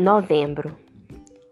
Novembro. 0.00 0.74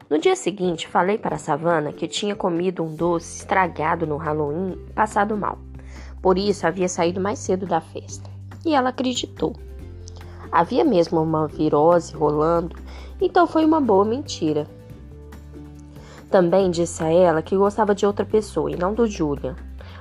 No 0.08 0.18
dia 0.18 0.34
seguinte, 0.34 0.88
falei 0.88 1.18
para 1.18 1.36
a 1.36 1.38
Savana 1.38 1.92
que 1.92 2.08
tinha 2.08 2.34
comido 2.34 2.82
um 2.82 2.96
doce 2.96 3.40
estragado 3.40 4.06
no 4.06 4.16
Halloween 4.16 4.72
e 4.88 4.92
passado 4.94 5.36
mal. 5.36 5.58
Por 6.22 6.38
isso, 6.38 6.66
havia 6.66 6.88
saído 6.88 7.20
mais 7.20 7.40
cedo 7.40 7.66
da 7.66 7.78
festa. 7.78 8.30
E 8.64 8.74
ela 8.74 8.88
acreditou. 8.88 9.54
Havia 10.50 10.82
mesmo 10.82 11.20
uma 11.20 11.46
virose 11.46 12.14
rolando, 12.14 12.74
então 13.20 13.46
foi 13.46 13.66
uma 13.66 13.82
boa 13.82 14.06
mentira. 14.06 14.66
Também 16.30 16.70
disse 16.70 17.04
a 17.04 17.12
ela 17.12 17.42
que 17.42 17.54
gostava 17.54 17.94
de 17.94 18.06
outra 18.06 18.24
pessoa 18.24 18.70
e 18.70 18.76
não 18.76 18.94
do 18.94 19.06
Julian, 19.06 19.56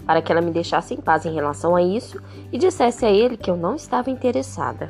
para 0.06 0.22
que 0.22 0.32
ela 0.32 0.40
me 0.40 0.52
deixasse 0.52 0.94
em 0.94 1.02
paz 1.02 1.26
em 1.26 1.34
relação 1.34 1.76
a 1.76 1.82
isso 1.82 2.18
e 2.50 2.58
dissesse 2.58 3.06
a 3.06 3.12
ele 3.12 3.36
que 3.36 3.52
eu 3.52 3.58
não 3.58 3.76
estava 3.76 4.10
interessada. 4.10 4.90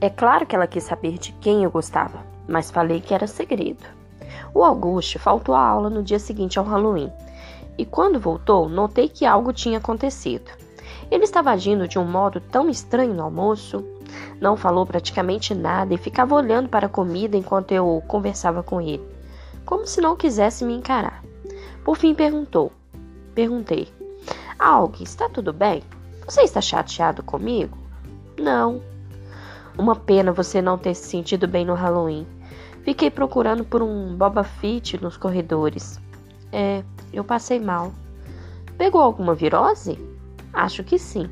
É 0.00 0.08
claro 0.08 0.46
que 0.46 0.56
ela 0.56 0.66
quis 0.66 0.84
saber 0.84 1.18
de 1.18 1.32
quem 1.32 1.64
eu 1.64 1.70
gostava, 1.70 2.37
mas 2.48 2.70
falei 2.70 3.00
que 3.00 3.14
era 3.14 3.26
segredo. 3.26 3.84
O 4.54 4.64
Augusto 4.64 5.18
faltou 5.18 5.54
à 5.54 5.60
aula 5.60 5.90
no 5.90 6.02
dia 6.02 6.18
seguinte 6.18 6.58
ao 6.58 6.64
Halloween, 6.64 7.12
e 7.76 7.84
quando 7.84 8.18
voltou, 8.18 8.68
notei 8.68 9.08
que 9.08 9.24
algo 9.24 9.52
tinha 9.52 9.78
acontecido. 9.78 10.50
Ele 11.10 11.24
estava 11.24 11.50
agindo 11.50 11.86
de 11.86 11.98
um 11.98 12.04
modo 12.04 12.40
tão 12.40 12.68
estranho 12.68 13.14
no 13.14 13.22
almoço, 13.22 13.84
não 14.40 14.56
falou 14.56 14.84
praticamente 14.84 15.54
nada 15.54 15.94
e 15.94 15.98
ficava 15.98 16.34
olhando 16.34 16.68
para 16.68 16.86
a 16.86 16.90
comida 16.90 17.36
enquanto 17.36 17.72
eu 17.72 18.02
conversava 18.08 18.62
com 18.62 18.80
ele, 18.80 19.06
como 19.64 19.86
se 19.86 20.00
não 20.00 20.16
quisesse 20.16 20.64
me 20.64 20.74
encarar. 20.74 21.22
Por 21.84 21.96
fim 21.96 22.14
perguntou. 22.14 22.72
Perguntei: 23.34 23.88
Alg, 24.58 25.02
está 25.02 25.28
tudo 25.28 25.52
bem? 25.52 25.82
Você 26.26 26.42
está 26.42 26.60
chateado 26.60 27.22
comigo? 27.22 27.78
Não. 28.38 28.82
Uma 29.78 29.94
pena 29.94 30.32
você 30.32 30.60
não 30.60 30.76
ter 30.76 30.94
se 30.94 31.08
sentido 31.08 31.46
bem 31.46 31.64
no 31.64 31.74
Halloween. 31.74 32.26
Fiquei 32.82 33.10
procurando 33.10 33.64
por 33.64 33.82
um 33.82 34.16
Boba 34.16 34.42
Fett 34.42 35.00
nos 35.02 35.16
corredores. 35.16 36.00
É, 36.52 36.82
eu 37.12 37.22
passei 37.24 37.60
mal. 37.60 37.92
Pegou 38.76 39.00
alguma 39.00 39.34
virose? 39.34 39.98
Acho 40.52 40.82
que 40.82 40.98
sim. 40.98 41.28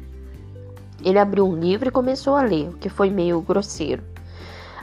Ele 1.04 1.18
abriu 1.18 1.46
um 1.46 1.58
livro 1.58 1.88
e 1.88 1.92
começou 1.92 2.34
a 2.34 2.42
ler, 2.42 2.68
o 2.68 2.76
que 2.76 2.88
foi 2.88 3.10
meio 3.10 3.40
grosseiro. 3.40 4.02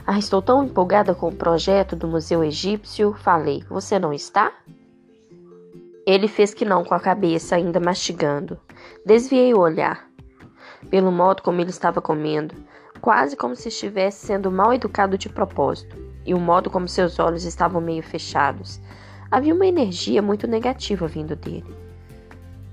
Ah, 0.06 0.18
estou 0.18 0.42
tão 0.42 0.64
empolgada 0.64 1.14
com 1.14 1.28
o 1.28 1.34
projeto 1.34 1.96
do 1.96 2.08
Museu 2.08 2.42
Egípcio. 2.42 3.14
Falei, 3.14 3.64
você 3.68 3.98
não 3.98 4.12
está? 4.12 4.52
Ele 6.06 6.28
fez 6.28 6.52
que 6.52 6.64
não 6.64 6.84
com 6.84 6.94
a 6.94 7.00
cabeça, 7.00 7.56
ainda 7.56 7.80
mastigando. 7.80 8.58
Desviei 9.06 9.54
o 9.54 9.60
olhar. 9.60 10.08
Pelo 10.90 11.10
modo 11.10 11.42
como 11.42 11.60
ele 11.60 11.70
estava 11.70 12.02
comendo, 12.02 12.54
quase 13.00 13.36
como 13.36 13.56
se 13.56 13.68
estivesse 13.68 14.26
sendo 14.26 14.50
mal 14.50 14.74
educado 14.74 15.16
de 15.16 15.30
propósito 15.30 16.03
e 16.24 16.34
o 16.34 16.40
modo 16.40 16.70
como 16.70 16.88
seus 16.88 17.18
olhos 17.18 17.44
estavam 17.44 17.80
meio 17.80 18.02
fechados. 18.02 18.80
Havia 19.30 19.54
uma 19.54 19.66
energia 19.66 20.22
muito 20.22 20.46
negativa 20.46 21.06
vindo 21.06 21.34
dele. 21.34 21.64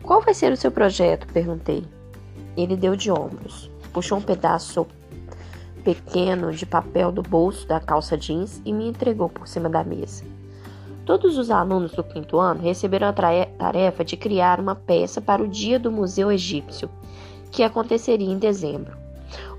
Qual 0.03 0.21
vai 0.21 0.33
ser 0.33 0.51
o 0.51 0.57
seu 0.57 0.71
projeto? 0.71 1.27
perguntei. 1.31 1.83
Ele 2.55 2.75
deu 2.75 2.95
de 2.95 3.11
ombros, 3.11 3.69
puxou 3.93 4.17
um 4.17 4.21
pedaço 4.21 4.85
pequeno 5.83 6.51
de 6.51 6.65
papel 6.65 7.11
do 7.11 7.21
bolso 7.21 7.67
da 7.67 7.79
calça 7.79 8.17
jeans 8.17 8.61
e 8.65 8.71
me 8.71 8.87
entregou 8.87 9.29
por 9.29 9.47
cima 9.47 9.69
da 9.69 9.83
mesa. 9.83 10.23
Todos 11.05 11.37
os 11.37 11.49
alunos 11.49 11.91
do 11.93 12.03
quinto 12.03 12.39
ano 12.39 12.61
receberam 12.61 13.07
a 13.07 13.13
tarefa 13.13 14.05
de 14.05 14.15
criar 14.15 14.59
uma 14.59 14.75
peça 14.75 15.19
para 15.19 15.41
o 15.41 15.47
Dia 15.47 15.79
do 15.79 15.91
Museu 15.91 16.31
Egípcio, 16.31 16.89
que 17.49 17.63
aconteceria 17.63 18.31
em 18.31 18.37
dezembro. 18.37 19.00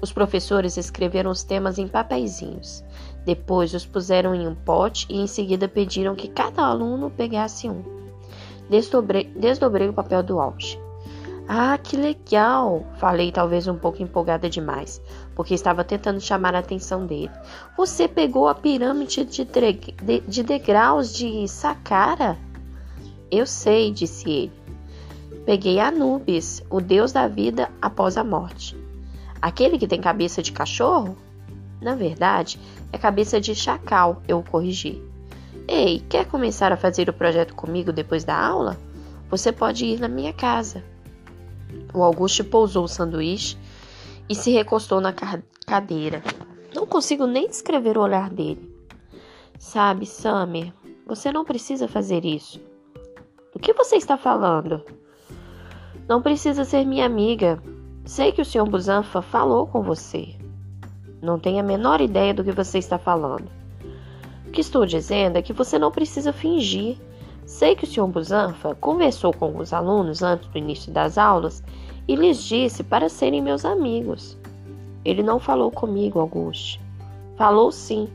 Os 0.01 0.13
professores 0.13 0.77
escreveram 0.77 1.31
os 1.31 1.43
temas 1.43 1.79
em 1.79 1.89
papeizinhos. 1.89 2.85
Depois 3.25 3.73
os 3.75 3.87
puseram 3.87 4.35
em 4.35 4.47
um 4.47 4.55
pote 4.55 5.07
e 5.09 5.21
em 5.21 5.27
seguida 5.27 5.69
pediram 5.69 6.15
que 6.15 6.29
cada 6.29 6.63
aluno 6.65 7.11
pegasse 7.11 7.69
um. 7.69 7.83
Desdobrei, 8.69 9.25
desdobrei 9.37 9.89
o 9.89 9.93
papel 9.93 10.23
do 10.23 10.41
auge. 10.41 10.81
Ah, 11.49 11.77
que 11.77 11.97
legal! 11.97 12.87
Falei, 12.99 13.33
talvez 13.33 13.67
um 13.67 13.77
pouco 13.77 14.03
empolgada 14.03 14.49
demais, 14.49 15.03
porque 15.35 15.55
estava 15.55 15.85
tentando 15.85 16.21
chamar 16.21 16.55
a 16.55 16.61
atenção 16.61 17.05
dele. 17.05 17.31
Você 17.77 18.07
pegou 18.07 18.49
a 18.49 18.55
pirâmide 18.55 19.25
de, 19.25 19.45
de, 19.45 20.21
de 20.21 20.43
degraus 20.43 21.13
de 21.13 21.47
Saqqara? 21.49 22.39
Eu 23.31 23.47
sei, 23.47 23.91
disse 23.91 24.31
ele. 24.31 24.53
Peguei 25.45 25.81
Anubis, 25.81 26.63
o 26.71 26.81
deus 26.81 27.13
da 27.13 27.27
vida 27.27 27.69
após 27.81 28.17
a 28.17 28.23
morte. 28.23 28.82
Aquele 29.43 29.77
que 29.77 29.89
tem 29.89 30.01
cabeça 30.01 30.41
de 30.41 30.53
cachorro? 30.53 31.17
Na 31.81 31.97
verdade, 31.97 32.61
é 32.93 32.97
cabeça 32.97 33.41
de 33.41 33.57
chacal, 33.57 34.23
eu 34.29 34.39
o 34.39 34.45
corrigi. 34.45 35.03
Ei, 35.67 36.01
quer 36.09 36.27
começar 36.27 36.73
a 36.73 36.77
fazer 36.77 37.09
o 37.09 37.13
projeto 37.13 37.53
comigo 37.53 37.93
depois 37.93 38.23
da 38.23 38.37
aula? 38.39 38.79
Você 39.29 39.51
pode 39.51 39.85
ir 39.85 39.99
na 39.99 40.07
minha 40.07 40.33
casa. 40.33 40.85
O 41.93 42.03
Augusto 42.03 42.45
pousou 42.45 42.85
o 42.85 42.89
sanduíche 42.89 43.59
e 44.29 44.35
se 44.35 44.53
recostou 44.53 45.01
na 45.01 45.13
cadeira. 45.67 46.23
Não 46.73 46.87
consigo 46.87 47.27
nem 47.27 47.49
descrever 47.49 47.99
o 47.99 48.03
olhar 48.03 48.31
dele. 48.31 48.73
Sabe, 49.59 50.07
Summer, 50.07 50.73
você 51.07 51.33
não 51.33 51.45
precisa 51.45 51.89
fazer 51.89 52.25
isso. 52.25 52.61
Do 53.53 53.59
que 53.59 53.73
você 53.73 53.97
está 53.97 54.17
falando? 54.17 54.85
Não 56.09 56.23
precisa 56.23 56.65
ser 56.65 56.85
minha 56.85 57.07
amiga. 57.07 57.61
Sei 58.05 58.33
que 58.33 58.43
o 58.43 58.45
Sr. 58.45 58.69
Busanfa 58.69 59.23
falou 59.23 59.65
com 59.67 59.81
você. 59.81 60.35
Não 61.23 61.39
tenho 61.39 61.61
a 61.61 61.63
menor 61.63 62.01
ideia 62.01 62.35
do 62.35 62.43
que 62.43 62.51
você 62.51 62.79
está 62.79 62.99
falando. 62.99 63.49
O 64.47 64.51
que 64.51 64.61
estou 64.61 64.85
dizendo 64.85 65.37
é 65.37 65.43
que 65.43 65.53
você 65.53 65.79
não 65.79 65.93
precisa 65.93 66.33
fingir. 66.33 66.97
Sei 67.47 67.77
que 67.77 67.85
o 67.85 67.87
Sr. 67.87 68.09
Busanfa 68.09 68.75
conversou 68.75 69.33
com 69.33 69.57
os 69.57 69.73
alunos 69.73 70.21
antes 70.21 70.49
do 70.49 70.59
início 70.59 70.93
das 70.93 71.17
aulas 71.17 71.63
e 72.09 72.17
lhes 72.17 72.43
disse 72.43 72.83
para 72.83 73.09
serem 73.09 73.41
meus 73.41 73.65
amigos. 73.65 74.37
Ele 75.05 75.23
não 75.23 75.39
falou 75.39 75.71
comigo, 75.71 76.19
Auguste. 76.19 76.81
Falou 77.37 77.71
sim. 77.71 78.09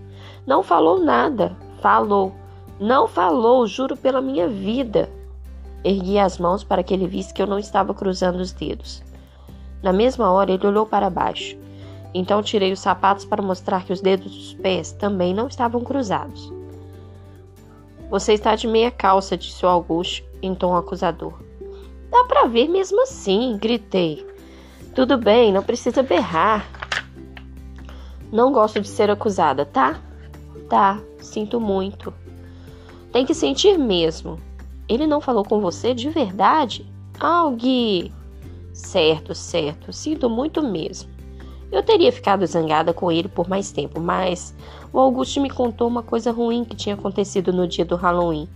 Não 0.45 0.61
falou 0.63 0.99
nada. 0.99 1.55
Falou. 1.81 2.33
Não 2.77 3.07
falou, 3.07 3.65
juro 3.65 3.95
pela 3.95 4.21
minha 4.21 4.49
vida. 4.49 5.09
Ergui 5.81 6.19
as 6.19 6.37
mãos 6.37 6.61
para 6.61 6.83
que 6.83 6.93
ele 6.93 7.07
visse 7.07 7.33
que 7.33 7.41
eu 7.41 7.47
não 7.47 7.57
estava 7.57 7.93
cruzando 7.93 8.39
os 8.41 8.51
dedos. 8.51 9.01
Na 9.81 9.93
mesma 9.93 10.31
hora, 10.31 10.51
ele 10.51 10.67
olhou 10.67 10.85
para 10.85 11.09
baixo. 11.09 11.57
Então 12.13 12.41
tirei 12.41 12.71
os 12.71 12.79
sapatos 12.79 13.25
para 13.25 13.43
mostrar 13.43 13.85
que 13.85 13.93
os 13.93 14.01
dedos 14.01 14.31
dos 14.33 14.53
pés 14.55 14.91
também 14.91 15.33
não 15.33 15.47
estavam 15.47 15.83
cruzados. 15.83 16.51
Você 18.09 18.33
está 18.33 18.55
de 18.55 18.67
meia 18.67 18.89
calça, 18.89 19.37
disse 19.37 19.66
o 19.66 19.69
Augusto 19.69 20.23
em 20.41 20.55
tom 20.55 20.75
acusador. 20.75 21.33
Dá 22.09 22.23
para 22.23 22.47
ver 22.47 22.69
mesmo 22.69 23.01
assim, 23.03 23.57
gritei. 23.61 24.25
Tudo 24.95 25.17
bem, 25.17 25.51
não 25.51 25.61
precisa 25.61 26.01
berrar. 26.01 26.66
Não 28.31 28.51
gosto 28.51 28.79
de 28.79 28.87
ser 28.87 29.09
acusada, 29.11 29.66
tá? 29.66 29.99
Tá, 30.69 30.99
sinto 31.19 31.59
muito. 31.59 32.13
Tem 33.11 33.25
que 33.25 33.33
sentir 33.33 33.77
mesmo. 33.77 34.39
Ele 34.87 35.05
não 35.05 35.21
falou 35.21 35.43
com 35.43 35.59
você 35.59 35.93
de 35.93 36.09
verdade? 36.09 36.85
Algue. 37.19 38.13
Certo, 38.77 39.33
certo, 39.33 39.91
sinto 39.91 40.29
muito 40.29 40.61
mesmo. 40.61 41.09
Eu 41.71 41.81
teria 41.81 42.11
ficado 42.11 42.45
zangada 42.45 42.93
com 42.93 43.11
ele 43.11 43.27
por 43.27 43.49
mais 43.49 43.71
tempo, 43.71 43.99
mas 43.99 44.55
o 44.93 44.99
Augusto 44.99 45.41
me 45.41 45.49
contou 45.49 45.88
uma 45.88 46.03
coisa 46.03 46.31
ruim 46.31 46.63
que 46.63 46.75
tinha 46.75 46.93
acontecido 46.93 47.51
no 47.51 47.67
dia 47.67 47.83
do 47.83 47.95
Halloween 47.95 48.47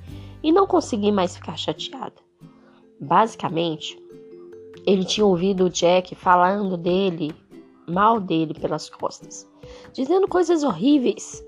e 0.44 0.52
não 0.52 0.68
consegui 0.68 1.12
mais 1.12 1.36
ficar 1.36 1.58
chateada. 1.58 2.14
Basicamente, 3.00 4.00
ele 4.86 5.04
tinha 5.04 5.26
ouvido 5.26 5.66
o 5.66 5.70
Jack 5.72 6.14
falando 6.14 6.78
dele, 6.78 7.34
mal 7.90 8.20
dele 8.20 8.54
pelas 8.54 8.92
costas, 8.92 9.50
dizendo 9.92 10.28
coisas 10.28 10.64
horríveis. 10.64 11.44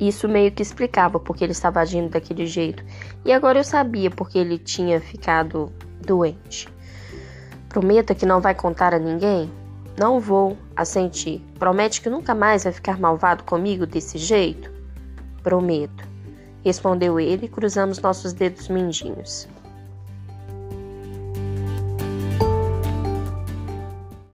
Isso 0.00 0.28
meio 0.28 0.50
que 0.50 0.62
explicava 0.62 1.20
porque 1.20 1.44
ele 1.44 1.52
estava 1.52 1.78
agindo 1.78 2.10
daquele 2.10 2.44
jeito, 2.44 2.84
e 3.24 3.32
agora 3.32 3.60
eu 3.60 3.64
sabia 3.64 4.10
porque 4.10 4.36
ele 4.36 4.58
tinha 4.58 5.00
ficado 5.00 5.72
doente. 6.04 6.71
Prometa 7.72 8.14
que 8.14 8.26
não 8.26 8.38
vai 8.38 8.54
contar 8.54 8.92
a 8.92 8.98
ninguém? 8.98 9.50
Não 9.98 10.20
vou 10.20 10.58
assentir. 10.76 11.40
Promete 11.58 12.02
que 12.02 12.10
nunca 12.10 12.34
mais 12.34 12.64
vai 12.64 12.72
ficar 12.72 13.00
malvado 13.00 13.44
comigo 13.44 13.86
desse 13.86 14.18
jeito? 14.18 14.70
Prometo, 15.42 16.06
respondeu 16.62 17.18
ele, 17.18 17.48
cruzamos 17.48 17.98
nossos 17.98 18.34
dedos 18.34 18.68
mindinhos. 18.68 19.48